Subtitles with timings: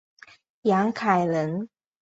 [0.63, 1.69] 杨凯人。